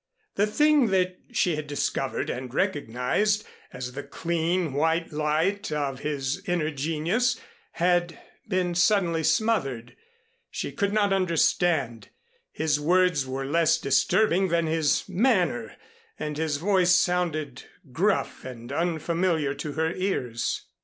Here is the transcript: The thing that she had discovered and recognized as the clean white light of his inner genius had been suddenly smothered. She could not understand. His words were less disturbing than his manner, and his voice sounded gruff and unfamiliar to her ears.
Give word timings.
The 0.33 0.47
thing 0.47 0.87
that 0.87 1.19
she 1.31 1.55
had 1.55 1.67
discovered 1.67 2.31
and 2.31 2.51
recognized 2.51 3.45
as 3.71 3.91
the 3.91 4.01
clean 4.01 4.73
white 4.73 5.11
light 5.13 5.71
of 5.71 5.99
his 5.99 6.41
inner 6.49 6.71
genius 6.71 7.39
had 7.73 8.19
been 8.47 8.73
suddenly 8.73 9.21
smothered. 9.23 9.95
She 10.49 10.71
could 10.71 10.91
not 10.91 11.13
understand. 11.13 12.09
His 12.51 12.79
words 12.79 13.27
were 13.27 13.45
less 13.45 13.77
disturbing 13.77 14.47
than 14.47 14.65
his 14.65 15.07
manner, 15.07 15.75
and 16.17 16.35
his 16.35 16.57
voice 16.57 16.95
sounded 16.95 17.65
gruff 17.91 18.43
and 18.43 18.71
unfamiliar 18.71 19.53
to 19.53 19.73
her 19.73 19.93
ears. 19.93 20.65